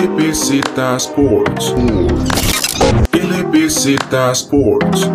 [0.00, 0.62] LBZ
[0.96, 1.74] Sports.
[3.12, 3.96] LBZ
[4.32, 5.10] Sports.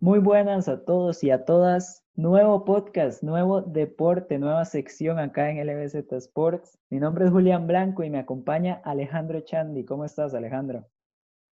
[0.00, 2.06] Muy buenas a todos y a todas.
[2.14, 6.78] Nuevo podcast, nuevo deporte, nueva sección acá en LBZ Sports.
[6.88, 9.84] Mi nombre es Julián Blanco y me acompaña Alejandro Chandi.
[9.84, 10.86] ¿Cómo estás, Alejandro?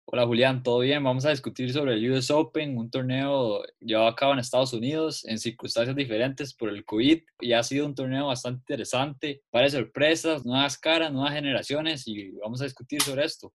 [0.07, 1.03] Hola Julián, ¿todo bien?
[1.03, 5.25] Vamos a discutir sobre el US Open, un torneo llevado a cabo en Estados Unidos
[5.25, 10.45] en circunstancias diferentes por el COVID y ha sido un torneo bastante interesante, varias sorpresas,
[10.45, 13.53] nuevas caras, nuevas generaciones y vamos a discutir sobre esto.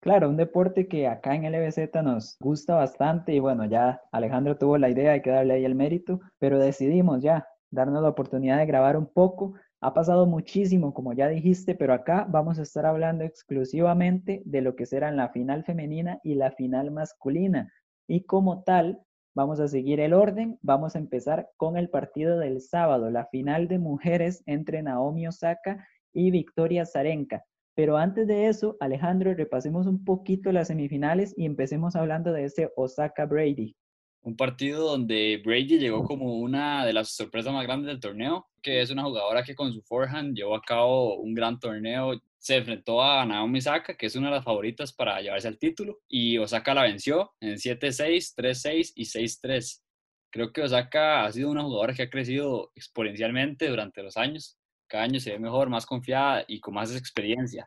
[0.00, 4.76] Claro, un deporte que acá en LBZ nos gusta bastante y bueno, ya Alejandro tuvo
[4.76, 8.66] la idea, hay que darle ahí el mérito, pero decidimos ya darnos la oportunidad de
[8.66, 9.54] grabar un poco.
[9.84, 14.76] Ha pasado muchísimo, como ya dijiste, pero acá vamos a estar hablando exclusivamente de lo
[14.76, 17.72] que serán la final femenina y la final masculina.
[18.06, 19.02] Y como tal,
[19.34, 20.56] vamos a seguir el orden.
[20.62, 25.84] Vamos a empezar con el partido del sábado, la final de mujeres entre Naomi Osaka
[26.12, 27.44] y Victoria Zarenka.
[27.74, 32.70] Pero antes de eso, Alejandro, repasemos un poquito las semifinales y empecemos hablando de ese
[32.76, 33.74] Osaka Brady.
[34.22, 38.80] Un partido donde Brady llegó como una de las sorpresas más grandes del torneo, que
[38.80, 42.20] es una jugadora que con su forehand llevó a cabo un gran torneo.
[42.38, 46.00] Se enfrentó a Naomi Osaka, que es una de las favoritas para llevarse al título,
[46.08, 49.82] y Osaka la venció en 7-6, 3-6 y 6-3.
[50.30, 54.58] Creo que Osaka ha sido una jugadora que ha crecido exponencialmente durante los años
[54.92, 57.66] cada año se ve mejor, más confiada y con más experiencia.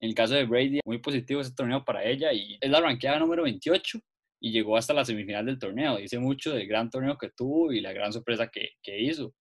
[0.00, 3.20] En el caso de Brady, muy positivo ese torneo para ella y es la ranqueada
[3.20, 4.00] número 28
[4.40, 5.96] y llegó hasta la semifinal del torneo.
[5.96, 9.34] Dice mucho del gran torneo que tuvo y la gran sorpresa que, que hizo.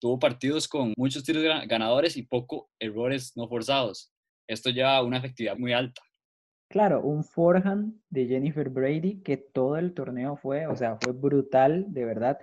[0.00, 4.12] Tuvo partidos con muchos tiros ganadores y poco errores no forzados.
[4.48, 6.00] Esto lleva una efectividad muy alta.
[6.68, 11.86] Claro, un forehand de Jennifer Brady que todo el torneo fue, o sea, fue brutal,
[11.88, 12.38] de verdad.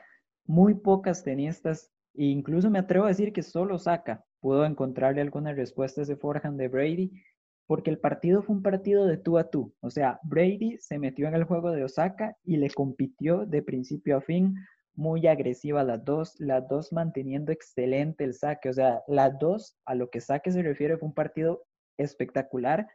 [0.45, 5.56] Muy pocas tenistas, e incluso me atrevo a decir que solo saca pudo encontrarle algunas
[5.56, 7.11] respuestas de forehand de Brady,
[7.67, 9.73] porque el partido fue un partido de tú a tú.
[9.81, 14.17] O sea, Brady se metió en el juego de Osaka y le compitió de principio
[14.17, 14.55] a fin,
[14.93, 18.70] muy agresiva las dos, las dos manteniendo excelente el saque.
[18.70, 21.65] O sea, las dos, a lo que saque se refiere, fue un partido
[21.98, 22.87] espectacular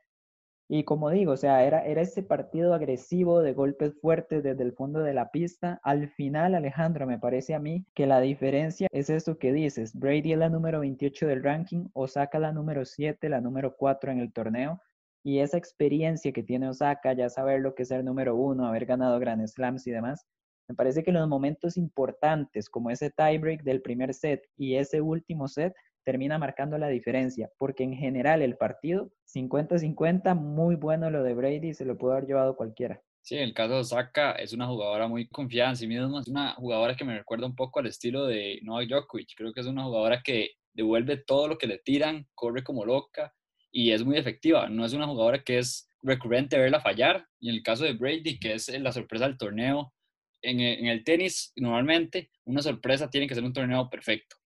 [0.73, 4.73] y como digo, o sea, era, era ese partido agresivo de golpes fuertes desde el
[4.73, 5.81] fondo de la pista.
[5.83, 9.93] Al final, Alejandro, me parece a mí que la diferencia es eso que dices.
[9.99, 14.21] Brady es la número 28 del ranking, Osaka la número 7, la número 4 en
[14.21, 14.81] el torneo.
[15.25, 18.87] Y esa experiencia que tiene Osaka, ya saber lo que es ser número uno, haber
[18.87, 20.25] ganado Grand Slams y demás,
[20.69, 25.49] me parece que los momentos importantes, como ese tiebreak del primer set y ese último
[25.49, 25.75] set,
[26.11, 31.73] termina marcando la diferencia, porque en general el partido 50-50, muy bueno lo de Brady,
[31.73, 33.01] se lo pudo haber llevado cualquiera.
[33.23, 36.55] Sí, el caso de Osaka es una jugadora muy confiada en sí misma, es una
[36.55, 39.85] jugadora que me recuerda un poco al estilo de Novak Djokovic, creo que es una
[39.85, 43.33] jugadora que devuelve todo lo que le tiran, corre como loca
[43.71, 47.55] y es muy efectiva, no es una jugadora que es recurrente verla fallar, y en
[47.55, 49.95] el caso de Brady, que es la sorpresa del torneo,
[50.43, 54.40] en el tenis normalmente una sorpresa tiene que ser un torneo perfecto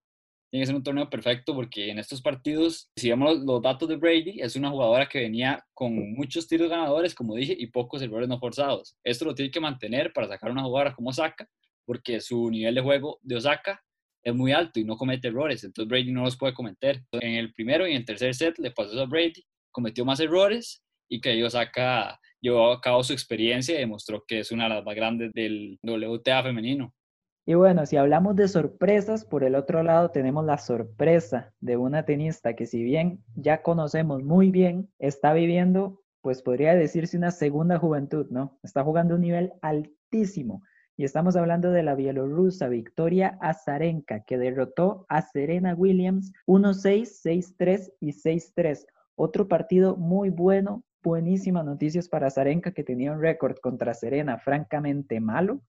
[0.54, 3.96] tiene que ser un torneo perfecto porque en estos partidos, si vemos los datos de
[3.96, 8.28] Brady, es una jugadora que venía con muchos tiros ganadores, como dije, y pocos errores
[8.28, 8.94] no forzados.
[9.02, 11.48] Esto lo tiene que mantener para sacar una jugadora como Osaka,
[11.84, 13.82] porque su nivel de juego de Osaka
[14.22, 17.02] es muy alto y no comete errores, entonces Brady no los puede cometer.
[17.10, 20.84] En el primero y en el tercer set le pasó a Brady, cometió más errores
[21.08, 24.84] y que Osaka llevó a cabo su experiencia y demostró que es una de las
[24.84, 26.94] más grandes del WTA femenino.
[27.46, 32.06] Y bueno, si hablamos de sorpresas, por el otro lado tenemos la sorpresa de una
[32.06, 37.78] tenista que si bien ya conocemos muy bien, está viviendo, pues podría decirse una segunda
[37.78, 38.58] juventud, ¿no?
[38.62, 40.62] Está jugando un nivel altísimo.
[40.96, 47.92] Y estamos hablando de la bielorrusa Victoria Azarenka, que derrotó a Serena Williams 1-6, 6-3
[48.00, 48.86] y 6-3.
[49.16, 55.20] Otro partido muy bueno, buenísimas noticias para Azarenka, que tenía un récord contra Serena francamente
[55.20, 55.60] malo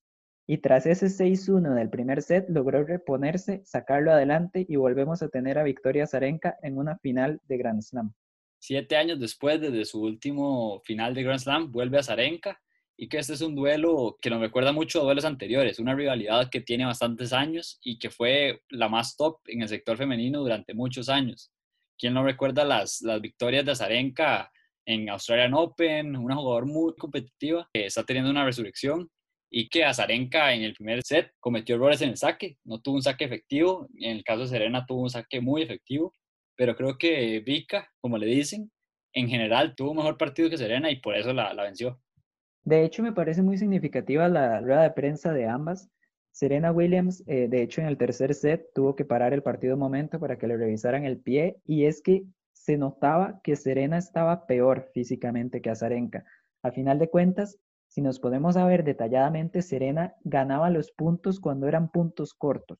[0.46, 5.58] y tras ese 6-1 del primer set logró reponerse, sacarlo adelante y volvemos a tener
[5.58, 8.14] a Victoria Zarenka en una final de Grand Slam.
[8.58, 12.60] Siete años después, desde su último final de Grand Slam, vuelve a Zarenka
[12.96, 16.48] y que este es un duelo que nos recuerda mucho a duelos anteriores, una rivalidad
[16.48, 20.74] que tiene bastantes años y que fue la más top en el sector femenino durante
[20.74, 21.52] muchos años.
[21.98, 24.50] ¿Quién no recuerda las, las victorias de Zarenka
[24.86, 26.16] en Australian Open?
[26.16, 29.10] Una jugadora muy competitiva que está teniendo una resurrección
[29.58, 33.02] y que Azarenka en el primer set cometió errores en el saque, no tuvo un
[33.02, 36.12] saque efectivo, en el caso de Serena tuvo un saque muy efectivo,
[36.58, 38.70] pero creo que Vika, como le dicen,
[39.14, 41.98] en general tuvo un mejor partido que Serena y por eso la, la venció.
[42.64, 45.88] De hecho, me parece muy significativa la rueda de prensa de ambas.
[46.32, 49.80] Serena Williams, eh, de hecho, en el tercer set tuvo que parar el partido un
[49.80, 54.46] momento para que le revisaran el pie y es que se notaba que Serena estaba
[54.46, 56.26] peor físicamente que Azarenka.
[56.62, 57.58] A final de cuentas,
[57.96, 62.78] si nos podemos ver detalladamente, Serena ganaba los puntos cuando eran puntos cortos,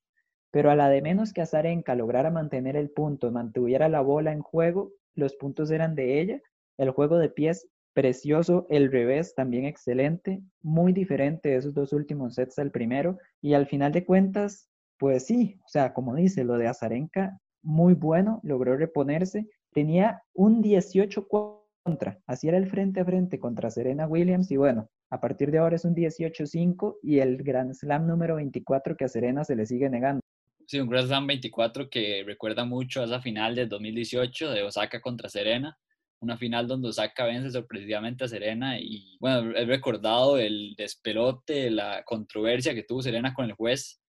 [0.51, 4.43] pero a la de menos que Azarenka lograra mantener el punto, mantuviera la bola en
[4.43, 6.43] juego, los puntos eran de ella.
[6.77, 12.35] El juego de pies precioso, el revés también excelente, muy diferente de esos dos últimos
[12.35, 13.17] sets al primero.
[13.41, 14.69] Y al final de cuentas,
[14.99, 19.49] pues sí, o sea, como dice, lo de Azarenka, muy bueno, logró reponerse.
[19.73, 24.91] Tenía un 18 contra, así era el frente a frente contra Serena Williams y bueno,
[25.11, 29.09] a partir de ahora es un 18-5 y el Grand Slam número 24 que a
[29.09, 30.21] Serena se le sigue negando.
[30.67, 35.01] Sí, un Grand Slam 24 que recuerda mucho a esa final de 2018 de Osaka
[35.01, 35.79] contra Serena
[36.21, 42.03] una final donde Osaka vence sorpresivamente a Serena y bueno, he recordado el despelote, la
[42.05, 44.01] controversia que tuvo Serena con el juez.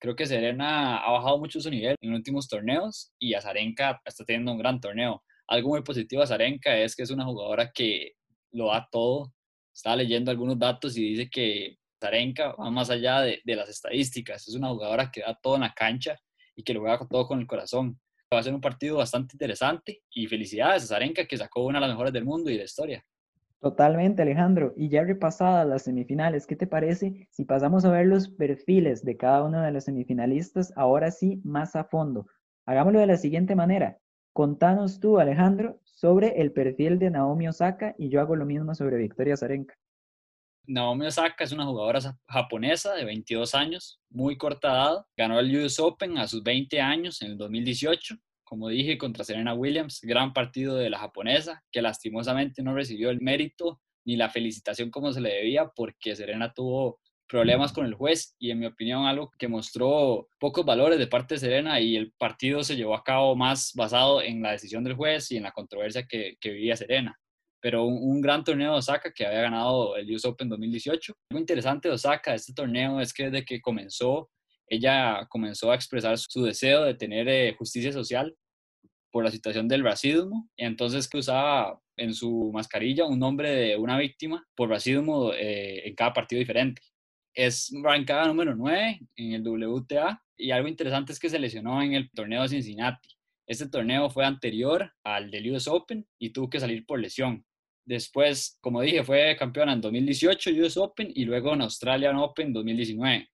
[0.00, 4.24] Creo que Serena ha bajado mucho su nivel en los últimos torneos y Azarenka está
[4.24, 5.22] teniendo un gran torneo.
[5.46, 8.12] Algo muy positivo a Azarenka es que es una jugadora que
[8.52, 9.32] lo da todo.
[9.74, 14.46] Estaba leyendo algunos datos y dice que Azarenka va más allá de, de las estadísticas.
[14.46, 16.16] Es una jugadora que da todo en la cancha
[16.54, 17.98] y que lo juega todo con el corazón
[18.34, 21.86] va a ser un partido bastante interesante y felicidades a Zarenka que sacó una de
[21.86, 23.04] las mejores del mundo y de la historia.
[23.60, 24.74] Totalmente, Alejandro.
[24.76, 29.16] Y ya repasadas las semifinales, ¿qué te parece si pasamos a ver los perfiles de
[29.16, 32.26] cada uno de los semifinalistas ahora sí más a fondo?
[32.66, 33.98] Hagámoslo de la siguiente manera.
[34.34, 38.96] Contanos tú, Alejandro, sobre el perfil de Naomi Osaka y yo hago lo mismo sobre
[38.96, 39.74] Victoria Zarenka.
[40.66, 45.06] Naomi Osaka es una jugadora japonesa de 22 años, muy corta edad.
[45.16, 48.16] Ganó el US Open a sus 20 años en el 2018.
[48.44, 53.20] Como dije, contra Serena Williams, gran partido de la japonesa, que lastimosamente no recibió el
[53.20, 57.00] mérito ni la felicitación como se le debía, porque Serena tuvo
[57.34, 61.34] problemas con el juez y en mi opinión algo que mostró pocos valores de parte
[61.34, 64.94] de Serena y el partido se llevó a cabo más basado en la decisión del
[64.94, 67.18] juez y en la controversia que, que vivía Serena
[67.60, 71.14] pero un, gran torneo de Osaka que había ganado el US Open 2018.
[71.30, 74.30] Algo interesante de Osaka este torneo es que desde que comenzó,
[74.68, 78.36] ella comenzó a expresar su deseo de tener eh, justicia social
[79.10, 83.76] por la situación del racismo, y entonces que usaba en su mascarilla un nombre de
[83.78, 86.82] una víctima por racismo eh, en cada partido diferente.
[87.34, 91.94] Es rankada número 9 en el WTA y algo interesante es que se lesionó en
[91.94, 93.08] el torneo de Cincinnati.
[93.46, 97.44] Este torneo fue anterior al del US Open y tuvo que salir por lesión.
[97.84, 103.28] Después, como dije, fue campeona en 2018 US Open y luego en Australian Open 2019.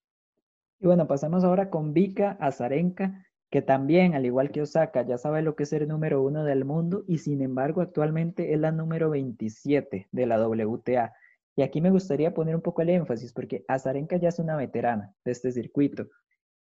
[0.81, 5.43] Y bueno, pasamos ahora con Vika Azarenka, que también, al igual que Osaka, ya sabe
[5.43, 9.11] lo que es el número uno del mundo y sin embargo actualmente es la número
[9.11, 11.13] 27 de la WTA.
[11.61, 15.13] Y aquí me gustaría poner un poco el énfasis porque Azarenka ya es una veterana
[15.27, 16.09] de este circuito.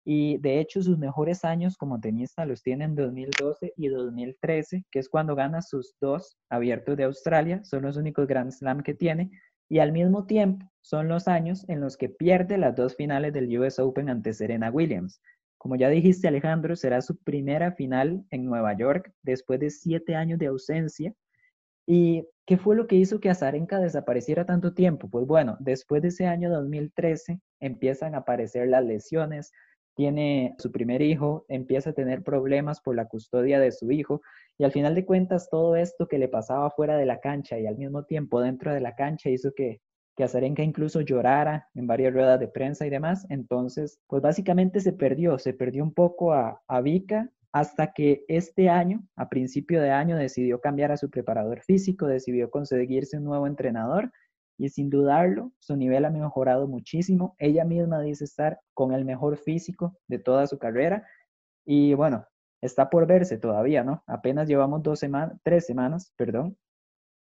[0.06, 5.00] Y de hecho sus mejores años como tenista los tiene en 2012 y 2013, que
[5.00, 9.32] es cuando gana sus dos abiertos de Australia, son los únicos Grand Slam que tiene,
[9.68, 13.60] y al mismo tiempo son los años en los que pierde las dos finales del
[13.60, 15.20] US Open ante Serena Williams.
[15.58, 20.40] Como ya dijiste Alejandro, será su primera final en Nueva York después de siete años
[20.40, 21.14] de ausencia.
[21.86, 25.10] ¿Y qué fue lo que hizo que Azarenka desapareciera tanto tiempo?
[25.10, 29.52] Pues bueno, después de ese año 2013 empiezan a aparecer las lesiones,
[29.96, 34.22] tiene su primer hijo, empieza a tener problemas por la custodia de su hijo
[34.58, 37.66] y al final de cuentas todo esto que le pasaba fuera de la cancha y
[37.66, 39.82] al mismo tiempo dentro de la cancha hizo que,
[40.16, 43.26] que Azarenka incluso llorara en varias ruedas de prensa y demás.
[43.30, 48.68] Entonces, pues básicamente se perdió, se perdió un poco a, a Vika hasta que este
[48.68, 53.48] año, a principio de año, decidió cambiar a su preparador físico, decidió conseguirse un nuevo
[53.48, 54.12] entrenador
[54.58, 57.34] y sin dudarlo, su nivel ha mejorado muchísimo.
[57.40, 61.08] Ella misma dice estar con el mejor físico de toda su carrera
[61.66, 62.26] y bueno,
[62.62, 64.04] está por verse todavía, ¿no?
[64.06, 66.58] Apenas llevamos dos semanas, tres semanas, perdón,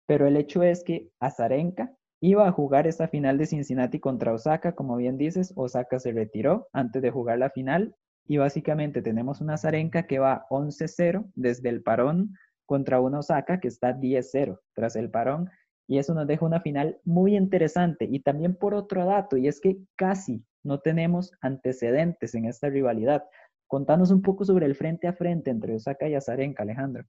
[0.09, 4.75] pero el hecho es que Azarenka iba a jugar esta final de Cincinnati contra Osaka,
[4.75, 7.95] como bien dices, Osaka se retiró antes de jugar la final
[8.28, 13.68] y básicamente tenemos una Azarenka que va 11-0 desde el parón contra una Osaka que
[13.68, 15.50] está 10-0 tras el parón
[15.87, 18.09] y eso nos deja una final muy interesante.
[18.11, 23.25] Y también por otro dato, y es que casi no tenemos antecedentes en esta rivalidad.
[23.68, 27.04] Contanos un poco sobre el frente a frente entre Osaka y Azarenka, Alejandro.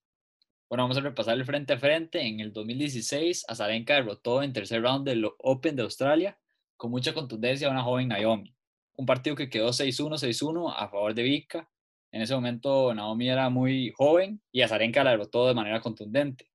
[0.69, 2.21] Bueno, vamos a repasar el frente a frente.
[2.21, 6.37] En el 2016, Azarenka derrotó en tercer round del Open de Australia
[6.75, 8.56] con mucha contundencia a una joven Naomi.
[8.97, 11.69] Un partido que quedó 6-1, 6-1 a favor de Vika.
[12.11, 16.49] En ese momento Naomi era muy joven y Azarenka la derrotó de manera contundente.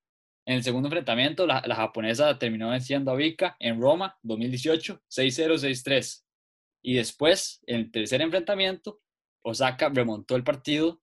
[0.44, 6.24] En el segundo enfrentamiento, la, japonesa terminó venciendo a Vika en Roma 2018, 6-0, 6-3.
[6.82, 9.00] Y después, en el tercer enfrentamiento,
[9.42, 11.00] Osaka remontó el partido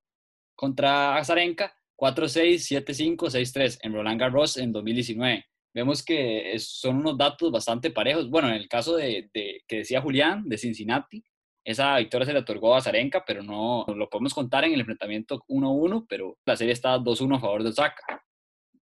[0.55, 5.45] contra Azarenka 4-6, 7-5, 6-3 en Roland Garros en 2019.
[5.73, 8.29] Vemos que son unos datos bastante parejos.
[8.29, 9.29] Bueno, en el caso de,
[9.67, 11.23] que decía Julián, de Cincinnati,
[11.63, 15.43] esa victoria se le otorgó a Zarenka, pero no lo podemos contar en el enfrentamiento
[15.47, 18.23] 1-1, pero la serie está 2-1 a favor de Osaka.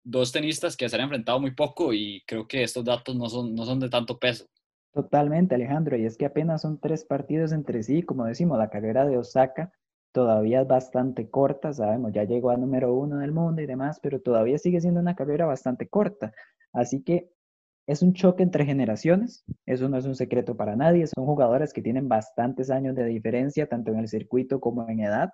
[0.02, 3.54] Dos tenistas que se han enfrentado muy poco y creo que estos datos no son,
[3.54, 4.46] no son de tanto peso.
[4.92, 9.06] Totalmente, Alejandro, y es que apenas son tres partidos entre sí, como decimos, la carrera
[9.06, 9.72] de Osaka
[10.12, 14.20] todavía es bastante corta, sabemos, ya llegó a número uno del mundo y demás, pero
[14.20, 16.32] todavía sigue siendo una carrera bastante corta.
[16.74, 17.30] Así que
[17.86, 21.80] es un choque entre generaciones, eso no es un secreto para nadie, son jugadores que
[21.80, 25.30] tienen bastantes años de diferencia, tanto en el circuito como en edad,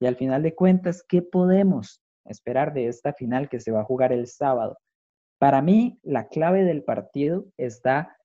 [0.00, 3.84] y al final de cuentas, ¿qué podemos esperar de esta final que se va a
[3.84, 4.78] jugar el sábado?
[5.38, 8.16] Para mí, la clave del partido está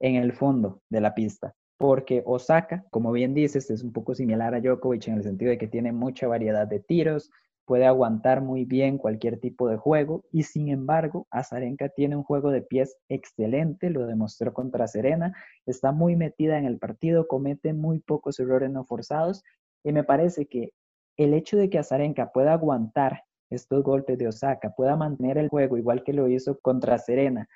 [0.00, 4.54] en el fondo de la pista porque Osaka, como bien dices, es un poco similar
[4.54, 7.30] a Djokovic en el sentido de que tiene mucha variedad de tiros,
[7.66, 12.50] puede aguantar muy bien cualquier tipo de juego y sin embargo Azarenka tiene un juego
[12.50, 15.34] de pies excelente, lo demostró contra Serena,
[15.66, 19.42] está muy metida en el partido, comete muy pocos errores no forzados
[19.84, 20.72] y me parece que
[21.16, 25.76] el hecho de que Azarenka pueda aguantar estos golpes de Osaka, pueda mantener el juego
[25.76, 27.48] igual que lo hizo contra Serena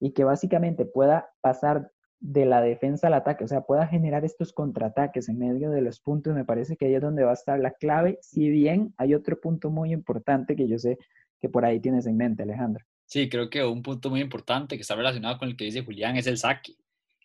[0.00, 4.52] y que básicamente pueda pasar de la defensa al ataque, o sea, pueda generar estos
[4.52, 7.58] contraataques en medio de los puntos, me parece que ahí es donde va a estar
[7.58, 10.98] la clave, si bien hay otro punto muy importante que yo sé
[11.40, 12.84] que por ahí tienes en mente, Alejandro.
[13.06, 16.16] Sí, creo que un punto muy importante que está relacionado con el que dice Julián
[16.16, 16.74] es el saque.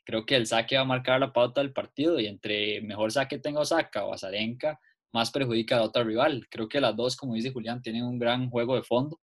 [0.06, 3.40] Creo que el saque va a marcar la pauta del partido y entre mejor saque
[3.40, 4.80] tenga Osaka o Azarenka,
[5.12, 6.46] más perjudica a otra rival.
[6.50, 9.20] Creo que las dos, como dice Julián, tienen un gran juego de fondo.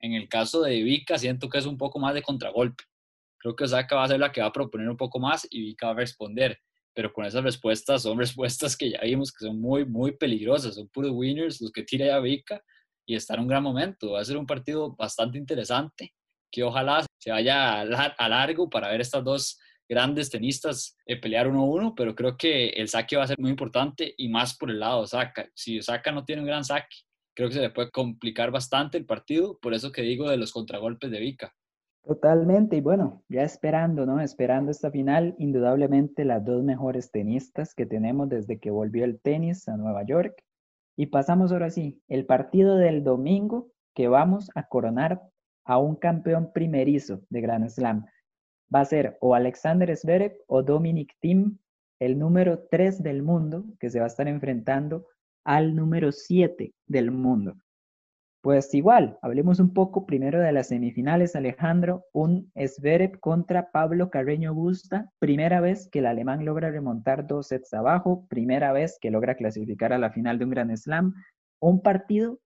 [0.00, 2.84] En el caso de Vika, siento que es un poco más de contragolpe
[3.44, 5.60] creo que Osaka va a ser la que va a proponer un poco más y
[5.60, 6.58] Vika va a responder.
[6.94, 10.76] Pero con esas respuestas son respuestas que ya vimos que son muy, muy peligrosas.
[10.76, 12.62] Son puros winners los que tira ya Vika
[13.04, 14.12] y está en un gran momento.
[14.12, 16.14] Va a ser un partido bastante interesante
[16.50, 21.60] que ojalá se vaya a largo para ver estas dos grandes tenistas eh, pelear uno
[21.60, 24.70] a uno, pero creo que el saque va a ser muy importante y más por
[24.70, 25.48] el lado de Osaka.
[25.54, 26.96] Si Osaka no tiene un gran saque,
[27.34, 30.52] creo que se le puede complicar bastante el partido, por eso que digo de los
[30.52, 31.54] contragolpes de Vika.
[32.04, 34.20] Totalmente, y bueno, ya esperando, ¿no?
[34.20, 39.66] Esperando esta final, indudablemente las dos mejores tenistas que tenemos desde que volvió el tenis
[39.68, 40.44] a Nueva York.
[40.96, 45.22] Y pasamos ahora sí, el partido del domingo que vamos a coronar
[45.64, 48.04] a un campeón primerizo de Grand Slam.
[48.74, 51.56] Va a ser o Alexander Zverev o Dominic Thiem,
[52.00, 55.06] el número 3 del mundo, que se va a estar enfrentando
[55.42, 57.54] al número 7 del mundo.
[58.44, 62.04] Pues igual, hablemos un poco primero de las semifinales, Alejandro.
[62.12, 65.10] Un Zverev contra Pablo Carreño Busta.
[65.18, 68.26] Primera vez que el alemán logra remontar dos sets abajo.
[68.28, 71.14] Primera vez que logra clasificar a la final de un Grand Slam.
[71.58, 72.38] Un partido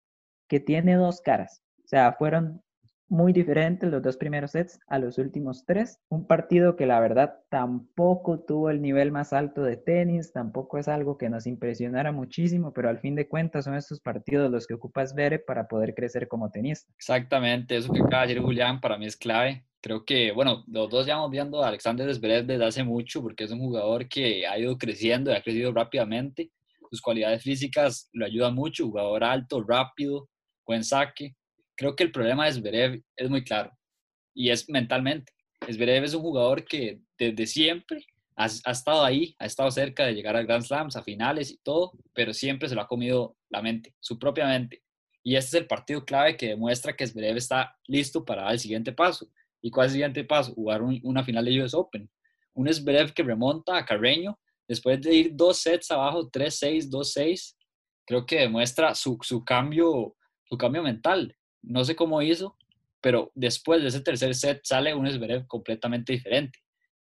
[0.48, 1.64] que tiene dos caras.
[1.82, 2.62] O sea, fueron
[3.08, 6.00] muy diferentes los dos primeros sets a los últimos tres.
[6.08, 10.88] Un partido que la verdad tampoco tuvo el nivel más alto de tenis, tampoco es
[10.88, 14.74] algo que nos impresionara muchísimo, pero al fin de cuentas son estos partidos los que
[14.74, 16.92] ocupas ver para poder crecer como tenista.
[16.96, 19.64] Exactamente, eso que acaba de decir Julián para mí es clave.
[19.80, 23.44] Creo que, bueno, los dos ya vamos viendo a Alexander Zverev desde hace mucho porque
[23.44, 26.50] es un jugador que ha ido creciendo y ha crecido rápidamente.
[26.90, 30.28] Sus cualidades físicas lo ayudan mucho, jugador alto, rápido,
[30.66, 31.37] buen saque
[31.78, 33.70] creo que el problema de Zverev es muy claro
[34.34, 35.32] y es mentalmente.
[35.70, 38.04] Zverev es un jugador que desde siempre
[38.36, 41.92] ha, estado ahí, ha estado cerca de llegar al Grand Slams, a finales y todo,
[42.12, 44.82] pero siempre se lo ha comido la mente, su propia mente.
[45.22, 48.58] Y este es el partido clave que demuestra que Zverev está listo para dar el
[48.58, 49.28] siguiente paso.
[49.62, 50.54] ¿Y cuál es el siguiente paso?
[50.54, 52.10] Jugar una final de US Open.
[52.54, 57.56] Un Zverev que remonta a Carreño después de ir dos sets abajo, 3-6, 2-6.
[58.04, 62.56] Creo que demuestra su, su, cambio, su cambio mental no sé cómo hizo,
[63.00, 66.58] pero después de ese tercer set sale un Zverev completamente diferente.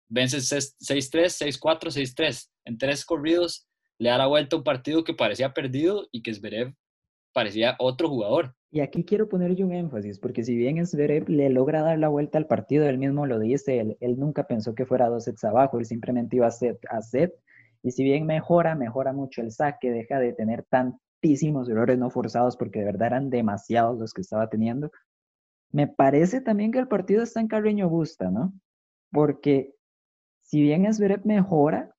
[0.08, 2.50] Vence 6-3, 6-4, 6-3.
[2.64, 3.66] En tres corridos
[3.98, 6.74] le da la vuelta a un partido que parecía perdido y que Zverev
[7.32, 8.54] parecía otro jugador.
[8.70, 12.08] Y aquí quiero poner yo un énfasis, porque si bien Zverev le logra dar la
[12.08, 15.78] vuelta al partido, él mismo lo dice, él, nunca pensó que fuera dos sets abajo,
[15.78, 17.32] él simplemente iba a set a set.
[17.82, 20.98] Y si bien mejora, mejora mucho el saque, deja de tener tan,
[21.68, 24.90] errores no forzados porque de verdad eran demasiados los que estaba teniendo.
[25.72, 28.52] Me parece también que el partido está en Carreño Busta, ¿no?
[29.10, 29.74] Porque
[30.40, 31.94] si bien Zverev mejora,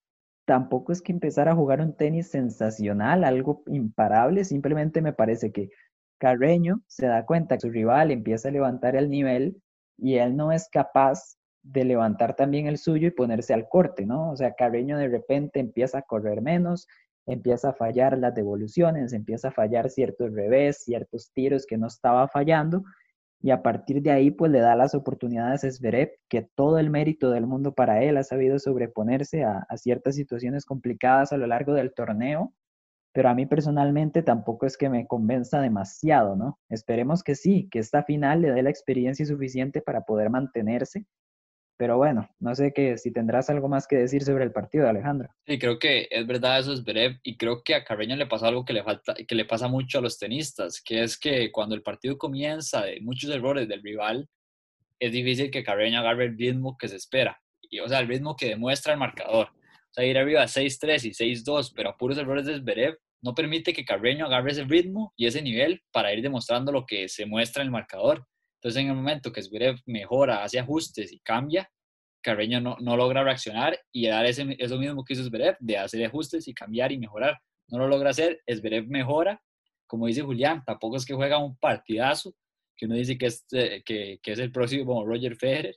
[0.45, 5.69] tampoco es que empezar a jugar un tenis sensacional, algo imparable, simplemente me parece que
[6.19, 9.61] Carreño se da cuenta que su rival empieza a levantar el nivel
[9.97, 14.31] y él no es capaz de levantar también el suyo y ponerse al corte, ¿no?
[14.31, 16.87] O sea, Carreño de repente empieza a correr menos,
[17.27, 22.27] empieza a fallar las devoluciones, empieza a fallar ciertos revés, ciertos tiros que no estaba
[22.27, 22.83] fallando,
[23.39, 26.89] y a partir de ahí pues le da las oportunidades a Zverev, que todo el
[26.89, 31.45] mérito del mundo para él ha sabido sobreponerse a, a ciertas situaciones complicadas a lo
[31.45, 32.53] largo del torneo,
[33.13, 36.59] pero a mí personalmente tampoco es que me convenza demasiado, ¿no?
[36.69, 41.05] Esperemos que sí, que esta final le dé la experiencia suficiente para poder mantenerse
[41.77, 45.29] pero bueno, no sé que, si tendrás algo más que decir sobre el partido, Alejandro.
[45.45, 47.19] Sí, creo que es verdad, eso es breve.
[47.23, 49.99] Y creo que a Carreño le pasa algo que le, falta, que le pasa mucho
[49.99, 54.27] a los tenistas, que es que cuando el partido comienza de muchos errores del rival,
[54.99, 57.39] es difícil que Carreño agarre el ritmo que se espera.
[57.61, 59.49] Y, o sea, el ritmo que demuestra el marcador.
[59.49, 63.73] O sea, ir arriba 6-3 y 6-2, pero a puros errores de Zverev, no permite
[63.73, 67.61] que Carreño agarre ese ritmo y ese nivel para ir demostrando lo que se muestra
[67.61, 68.25] en el marcador.
[68.57, 71.69] Entonces, en el momento que Zverev mejora, hace ajustes y cambia,
[72.21, 76.03] Carreño no, no logra reaccionar y dar ese, eso mismo que hizo Zverev, de hacer
[76.05, 77.39] ajustes y cambiar y mejorar.
[77.67, 79.41] No lo logra hacer, Zverev mejora,
[79.85, 82.33] como dice Julián, tampoco es que juega un partidazo,
[82.75, 85.75] que uno dice que es, eh, que, que es el próximo Roger Federer,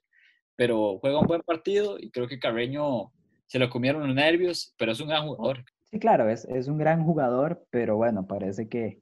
[0.56, 3.12] pero juega un buen partido y creo que Carreño
[3.46, 5.64] se lo comieron los nervios, pero es un gran jugador.
[5.84, 9.00] Sí, claro, es, es un gran jugador, pero bueno, parece que,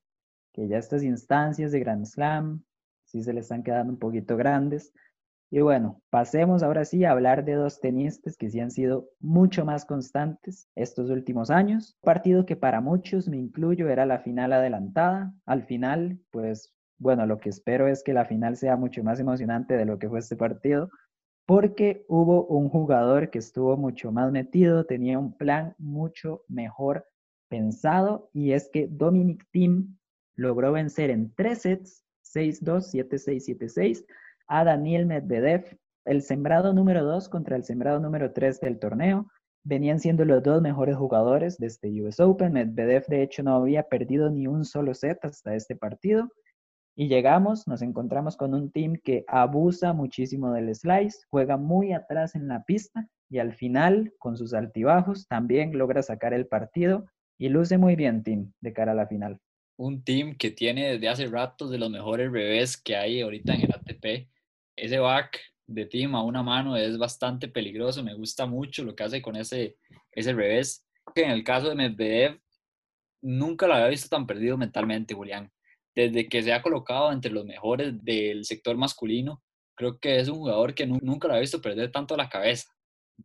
[0.52, 2.64] que ya estas instancias de Grand Slam
[3.08, 4.92] sí se le están quedando un poquito grandes.
[5.50, 9.64] Y bueno, pasemos ahora sí a hablar de dos tenistas que sí han sido mucho
[9.64, 11.96] más constantes estos últimos años.
[12.02, 15.34] partido que para muchos, me incluyo, era la final adelantada.
[15.46, 19.76] Al final, pues bueno, lo que espero es que la final sea mucho más emocionante
[19.76, 20.90] de lo que fue este partido,
[21.46, 27.06] porque hubo un jugador que estuvo mucho más metido, tenía un plan mucho mejor
[27.48, 29.96] pensado, y es que Dominic Thiem
[30.34, 34.04] logró vencer en tres sets, 6-2, 7-6, 7-6
[34.46, 39.30] a Daniel Medvedev, el sembrado número 2 contra el sembrado número 3 del torneo.
[39.64, 42.54] Venían siendo los dos mejores jugadores de este US Open.
[42.54, 46.30] Medvedev, de hecho, no había perdido ni un solo set hasta este partido.
[46.96, 52.34] Y llegamos, nos encontramos con un team que abusa muchísimo del slice, juega muy atrás
[52.34, 57.06] en la pista y al final, con sus altibajos, también logra sacar el partido
[57.38, 59.40] y luce muy bien team de cara a la final.
[59.78, 63.62] Un team que tiene desde hace rato de los mejores revés que hay ahorita en
[63.62, 64.28] el ATP
[64.78, 68.02] ese back de team a una mano es bastante peligroso.
[68.02, 69.76] Me gusta mucho lo que hace con ese,
[70.12, 70.86] ese revés.
[71.14, 72.40] En el caso de Medvedev,
[73.22, 75.50] nunca lo había visto tan perdido mentalmente, Julián.
[75.94, 79.42] Desde que se ha colocado entre los mejores del sector masculino,
[79.74, 82.68] creo que es un jugador que nunca lo había visto perder tanto la cabeza.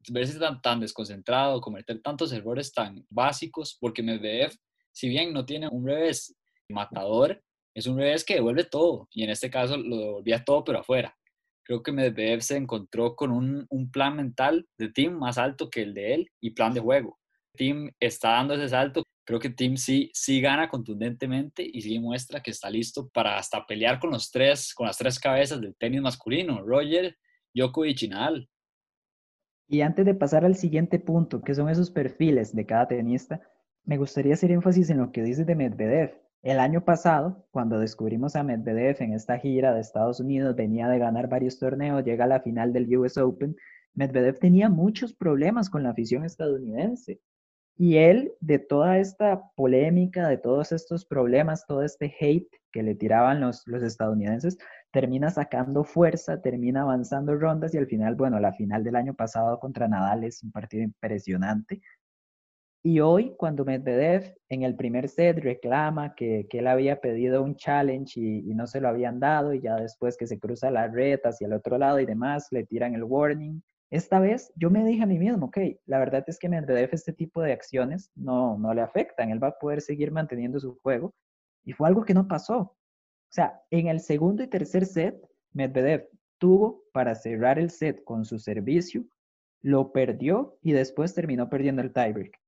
[0.09, 4.53] Verse tan, tan desconcentrado, cometer tantos errores tan básicos, porque Medvedev,
[4.91, 6.35] si bien no tiene un revés
[6.69, 7.41] matador,
[7.75, 9.07] es un revés que devuelve todo.
[9.11, 11.15] Y en este caso lo devolvía todo, pero afuera
[11.63, 15.93] creo que Medvedev se encontró con un, plan mental de Team más alto que el
[15.93, 17.19] de él y plan de juego.
[17.55, 19.03] Team está dando ese salto.
[19.25, 23.65] Creo que Team sí, sí gana contundentemente y sí muestra que está listo para hasta
[23.65, 27.15] pelear con los tres, con las tres cabezas del tenis masculino, Roger,
[27.53, 28.49] Djokovic y Nadal.
[29.69, 33.41] Y antes de pasar al siguiente punto, que son esos perfiles de cada tenista,
[33.85, 36.22] me gustaría hacer énfasis en lo que dices de Medvedev.
[36.43, 40.99] El año pasado, cuando descubrimos a Medvedev en esta gira de Estados Unidos, venía de
[40.99, 43.55] ganar varios torneos, llega a la final del US Open,
[43.93, 47.21] Medvedev tenía muchos problemas con la afición estadounidense.
[47.77, 52.95] Y él, de toda esta polémica, de todos estos problemas, todo este hate que le
[52.95, 54.57] tiraban los, los estadounidenses,
[54.91, 59.59] termina sacando fuerza, termina avanzando rondas y al final, bueno, la final del año pasado
[59.61, 61.81] contra Nadal es un partido impresionante.
[62.85, 67.55] Y hoy, cuando Medvedev en el primer set reclama que, que él había pedido un
[67.55, 71.21] challenge y, no se lo habían dado, y ya después que se cruza la red
[71.23, 73.63] hacia el otro lado y demás, le tiran el warning.
[73.89, 77.13] Esta vez yo me dije a mí mismo, ok, la verdad es que Medvedev este
[77.13, 81.13] tipo de acciones no, no le afectan, él va a poder seguir manteniendo su juego.
[81.63, 82.57] Y fue algo que no pasó.
[82.59, 82.75] O
[83.29, 85.15] sea, en el segundo y tercer set,
[85.53, 89.05] Medvedev tuvo para cerrar el set con su servicio,
[89.61, 92.42] lo perdió y después terminó perdiendo el tiebreak.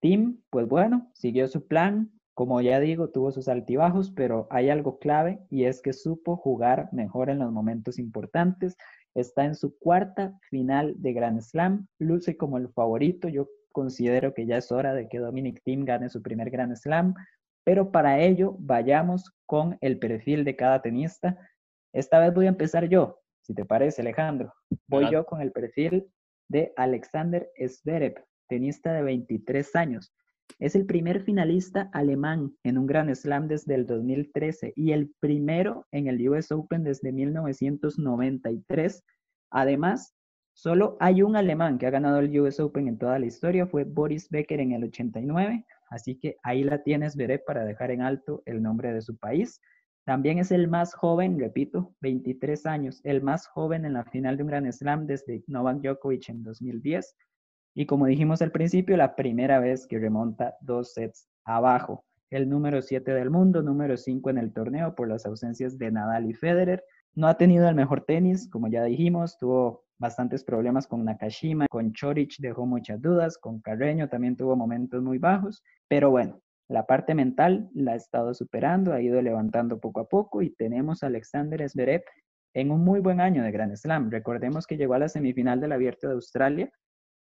[0.00, 2.12] Tim, pues bueno, siguió su plan.
[2.34, 6.88] Como ya digo, tuvo sus altibajos, pero hay algo clave y es que supo jugar
[6.92, 8.76] mejor en los momentos importantes.
[9.14, 13.28] Está en su cuarta final de Grand Slam, luce como el favorito.
[13.28, 17.14] Yo considero que ya es hora de que Dominic Thiem gane su primer Grand Slam,
[17.64, 21.36] pero para ello vayamos con el perfil de cada tenista.
[21.92, 24.54] Esta vez voy a empezar yo, si te parece, Alejandro.
[24.86, 26.08] Voy yo con el perfil
[26.48, 30.12] de Alexander Zverev tenista de 23 años.
[30.58, 35.86] Es el primer finalista alemán en un Grand Slam desde el 2013 y el primero
[35.92, 39.04] en el US Open desde 1993.
[39.50, 40.14] Además,
[40.58, 43.84] Solo hay un alemán que ha ganado el US Open en toda la historia, fue
[43.84, 48.42] Boris Becker en el 89, así que ahí la tienes, veré, para dejar en alto
[48.44, 49.60] el nombre de su país.
[50.04, 54.42] También es el más joven, repito, 23 años, el más joven en la final de
[54.42, 57.14] un Grand Slam desde Novak Djokovic en 2010.
[57.78, 62.04] Y como dijimos al principio, la primera vez que remonta dos sets abajo.
[62.28, 66.28] El número 7 del mundo, número 5 en el torneo por las ausencias de Nadal
[66.28, 66.82] y Federer.
[67.14, 71.92] No ha tenido el mejor tenis, como ya dijimos, tuvo bastantes problemas con Nakashima, con
[71.92, 77.14] Chorich dejó muchas dudas, con Carreño también tuvo momentos muy bajos, pero bueno, la parte
[77.14, 81.70] mental la ha estado superando, ha ido levantando poco a poco y tenemos a Alexander
[81.70, 82.02] Zverev
[82.54, 84.10] en un muy buen año de Grand Slam.
[84.10, 86.72] Recordemos que llegó a la semifinal del Abierto de Australia,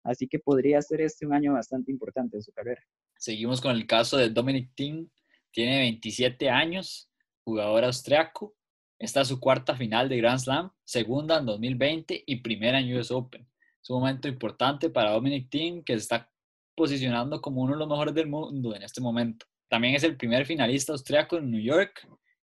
[0.05, 2.83] así que podría ser este un año bastante importante de su carrera.
[3.19, 5.09] Seguimos con el caso de Dominic Thiem,
[5.51, 7.11] tiene 27 años,
[7.45, 8.55] jugador austriaco,
[8.99, 13.11] esta es su cuarta final de Grand Slam, segunda en 2020 y primera en US
[13.11, 13.45] Open.
[13.83, 16.31] Es un momento importante para Dominic Thiem, que se está
[16.77, 19.45] posicionando como uno de los mejores del mundo en este momento.
[19.69, 22.07] También es el primer finalista austriaco en New York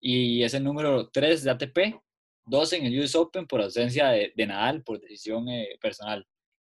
[0.01, 1.79] y es el número 3 de ATP,
[2.45, 6.27] 12 en el US Open por ausencia de, Nadal por decisión eh, personal.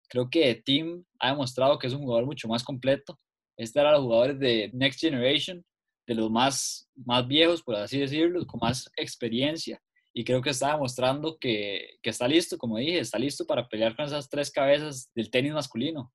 [0.09, 3.19] Creo que Thiem ha demostrado que es un jugador mucho más completo.
[3.57, 5.65] Este era los jugadores de Next Generation,
[6.07, 9.81] de los más, más viejos, por así decirlo, con más experiencia.
[10.13, 13.97] Y creo que está demostrando que, que está listo, como dije, está listo para pelear
[13.97, 16.13] con esas tres cabezas del tenis masculino.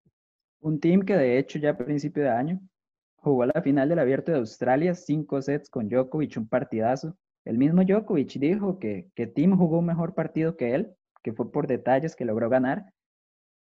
[0.62, 2.62] Un team que de hecho ya a principio de año
[3.18, 7.18] jugó la final del Abierto de Australia, cinco sets con Djokovic, un partidazo.
[7.46, 11.52] El mismo Djokovic dijo que, que Tim jugó un mejor partido que él, que fue
[11.52, 12.86] por detalles que logró ganar.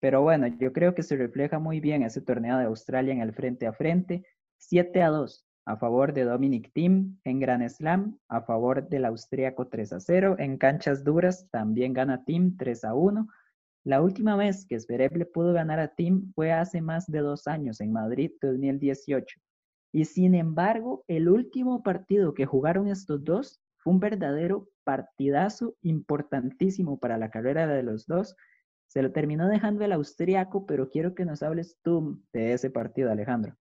[0.03, 3.31] Pero bueno, yo creo que se refleja muy bien ese torneo de Australia en el
[3.31, 4.25] frente a frente.
[4.57, 9.69] 7 a 2 a favor de Dominic Thiem en Grand Slam, a favor del austríaco
[9.69, 10.35] 3 a 0.
[10.39, 13.29] En canchas duras también gana Thiem 3 a 1.
[13.85, 17.79] La última vez que Zverev pudo ganar a Thiem fue hace más de dos años,
[17.79, 19.39] en Madrid 2018.
[19.93, 26.99] Y sin embargo, el último partido que jugaron estos dos fue un verdadero partidazo importantísimo
[26.99, 28.35] para la carrera de los dos.
[28.93, 33.11] Se lo terminó dejando el austríaco, pero quiero que nos hables tú de ese partido,
[33.11, 33.57] Alejandro.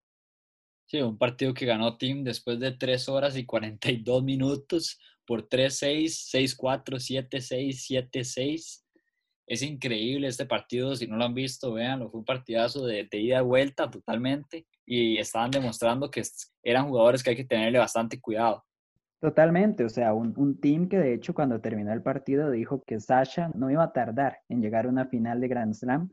[0.84, 6.58] Sí, un partido que ganó Team después de 3 horas y 42 minutos por 3-6,
[6.58, 8.84] 6-4, 7-6, 7-6.
[9.46, 13.38] Es increíble este partido, si no lo han visto, véanlo, fue un partidazo de, ida
[13.38, 16.20] y vuelta totalmente y estaban demostrando que
[16.62, 18.62] eran jugadores que hay que tenerle bastante cuidado.
[19.22, 22.98] Totalmente, o sea, un, un, team que de hecho cuando terminó el partido dijo que
[22.98, 26.10] Sasha no iba a tardar en llegar a una final de Grand Slam.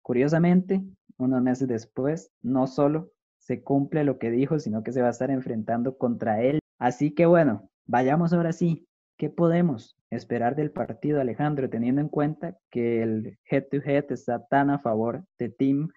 [0.00, 0.80] Curiosamente,
[1.18, 5.10] unos meses después, no solo se cumple lo que dijo, sino que se va a
[5.10, 6.60] estar enfrentando contra él.
[6.78, 8.86] Así que bueno, vayamos ahora sí.
[9.18, 14.78] ¿Qué podemos esperar del partido, Alejandro, teniendo en cuenta que el head-to-head está tan a
[14.78, 15.88] favor de Team?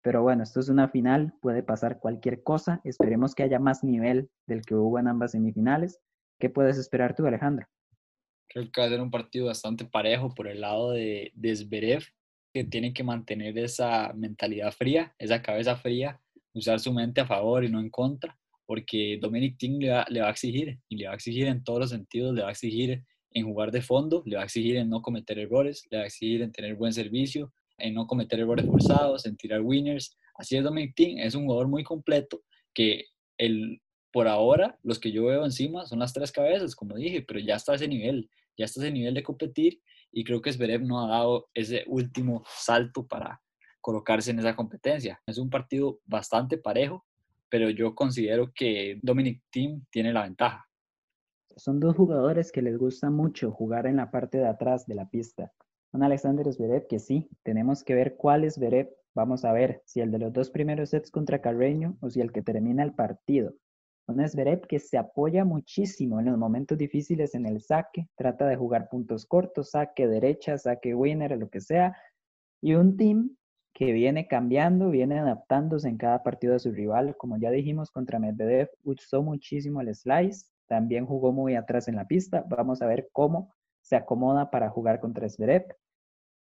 [0.00, 2.80] Pero bueno, esto es una final, puede pasar cualquier cosa.
[2.82, 6.00] Esperemos que haya más nivel del que hubo en ambas semifinales.
[6.38, 7.66] ¿Qué puedes esperar tú, Alejandro?
[8.48, 12.04] Creo que va a ser un partido bastante parejo por el lado de, de Zverev,
[12.52, 16.20] que tiene que mantener esa mentalidad fría, esa cabeza fría
[16.54, 20.20] usar su mente a favor y no en contra, porque Dominic Thiem le va, le
[20.20, 22.52] va a exigir, y le va a exigir en todos los sentidos, le va a
[22.52, 26.04] exigir en jugar de fondo, le va a exigir en no cometer errores, le va
[26.04, 30.16] a exigir en tener buen servicio, en no cometer errores forzados, en tirar winners.
[30.36, 32.42] Así es Dominic Thiem, es un jugador muy completo
[32.72, 33.80] que el,
[34.14, 37.56] por ahora los que yo veo encima son las tres cabezas, como dije, pero ya
[37.56, 41.08] está ese nivel, ya está ese nivel de competir y creo que Zverev no ha
[41.08, 43.42] dado ese último salto para,
[43.84, 45.20] colocarse en esa competencia.
[45.26, 47.04] Es un partido bastante parejo,
[47.50, 50.64] pero yo considero que Dominic Team tiene la ventaja.
[51.56, 55.10] Son dos jugadores que les gusta mucho jugar en la parte de atrás de la
[55.10, 55.52] pista.
[55.92, 58.88] Un Alexander Zverev que sí, tenemos que ver cuál es Zverev.
[59.14, 62.32] Vamos a ver si el de los dos primeros sets contra Carreño o si el
[62.32, 63.54] que termina el partido.
[64.06, 68.56] Un Zverev que se apoya muchísimo en los momentos difíciles en el saque, trata de
[68.56, 71.96] jugar puntos cortos, saque derecha, saque winner, lo que sea.
[72.60, 73.36] Y un team
[73.72, 77.16] que viene cambiando, viene adaptándose en cada partido a su rival.
[77.16, 82.06] Como ya dijimos, contra Medvedev usó muchísimo el slice, también jugó muy atrás en la
[82.06, 82.44] pista.
[82.48, 85.66] Vamos a ver cómo se acomoda para jugar contra Zverev.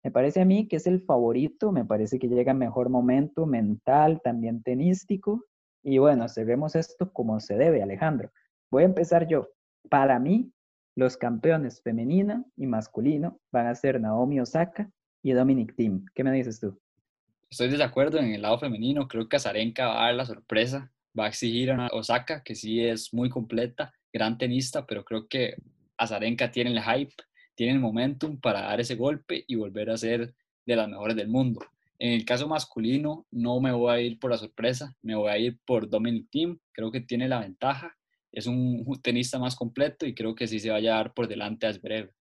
[0.03, 3.45] Me parece a mí que es el favorito, me parece que llega en mejor momento
[3.45, 5.45] mental, también tenístico.
[5.83, 8.31] Y bueno, cerremos esto como se debe, Alejandro.
[8.71, 9.49] Voy a empezar yo.
[9.89, 10.51] Para mí,
[10.95, 14.89] los campeones femenino y masculino van a ser Naomi Osaka
[15.21, 16.05] y Dominic Thiem.
[16.15, 16.79] ¿Qué me dices tú?
[17.49, 19.07] Estoy de acuerdo en el lado femenino.
[19.07, 20.91] Creo que Azarenka va a dar la sorpresa.
[21.17, 25.55] Va a exigir a Osaka, que sí es muy completa, gran tenista, pero creo que
[25.97, 27.13] Azarenka tiene el hype,
[27.53, 30.33] tiene el momentum para dar ese golpe y volver a ser
[30.65, 31.59] de las mejores del mundo.
[31.99, 35.37] En el caso masculino, no me voy a ir por la sorpresa, me voy a
[35.37, 36.59] ir por Dominic Thiem.
[36.71, 37.95] Creo que tiene la ventaja.
[38.31, 41.67] Es un tenista más completo y creo que sí se va a llevar por delante
[41.67, 42.11] a Zverev.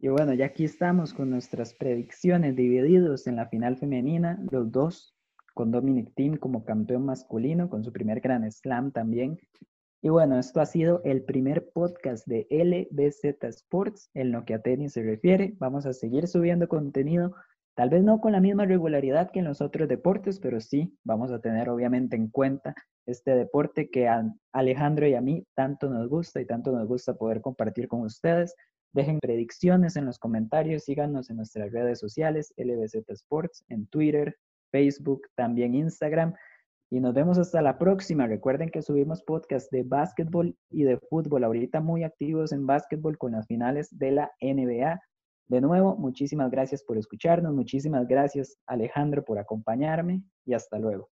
[0.00, 5.14] Y bueno, ya aquí estamos con nuestras predicciones divididos en la final femenina, los dos
[5.54, 9.38] con Dominic Thiem como campeón masculino, con su primer Grand Slam también.
[10.00, 14.60] Y bueno, esto ha sido el primer podcast de LBZ Sports en lo que a
[14.60, 15.54] tenis se refiere.
[15.58, 17.36] Vamos a seguir subiendo contenido
[17.74, 21.32] Tal vez no con la misma regularidad que en los otros deportes, pero sí vamos
[21.32, 22.74] a tener obviamente en cuenta
[23.06, 27.14] este deporte que a Alejandro y a mí tanto nos gusta y tanto nos gusta
[27.14, 28.54] poder compartir con ustedes.
[28.92, 34.36] Dejen predicciones en los comentarios, síganos en nuestras redes sociales, LBZ Sports, en Twitter,
[34.70, 36.34] Facebook, también Instagram.
[36.90, 38.26] Y nos vemos hasta la próxima.
[38.26, 43.32] Recuerden que subimos podcast de básquetbol y de fútbol, ahorita muy activos en básquetbol con
[43.32, 45.00] las finales de la NBA.
[45.48, 51.10] De nuevo, muchísimas gracias por escucharnos, muchísimas gracias Alejandro por acompañarme y hasta luego.